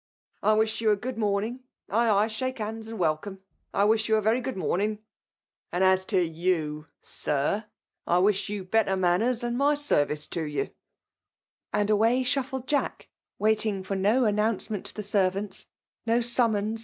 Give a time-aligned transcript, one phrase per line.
[0.41, 1.59] I wish you good mom J9g;
[1.91, 3.37] nyi ^yl fihake hands, and welcome.
[3.71, 4.97] I friah you a very good morning;
[5.71, 7.65] and as to ycu, >Snr,
[8.07, 10.71] I wish ynu better manners, and my service Ajld
[11.91, 15.67] Away shuffled Jack, waiting for no announcement to the servants,
[16.07, 16.77] no summons 182 FEMALE DOMIKATION.